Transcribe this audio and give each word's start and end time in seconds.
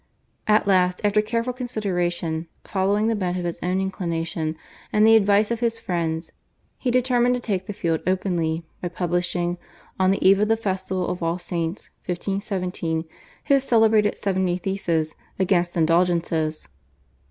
At 0.47 0.65
last, 0.65 0.99
after 1.03 1.21
careful 1.21 1.53
consideration, 1.53 2.47
following 2.63 3.05
the 3.07 3.13
bent 3.15 3.37
of 3.37 3.45
his 3.45 3.59
own 3.61 3.79
inclination 3.79 4.55
and 4.91 5.05
the 5.05 5.15
advice 5.15 5.51
of 5.51 5.59
his 5.59 5.77
friends, 5.77 6.31
he 6.79 6.89
determined 6.89 7.35
to 7.35 7.39
take 7.39 7.67
the 7.67 7.71
field 7.71 8.01
openly 8.07 8.65
by 8.81 8.87
publishing, 8.87 9.59
on 9.99 10.09
the 10.09 10.27
eve 10.27 10.39
of 10.39 10.47
the 10.47 10.57
festival 10.57 11.07
of 11.07 11.21
All 11.21 11.37
Saints, 11.37 11.91
1517, 12.07 13.05
his 13.43 13.63
celebrated 13.63 14.17
seventy 14.17 14.57
theses 14.57 15.13
against 15.37 15.77
Indulgences. 15.77 16.67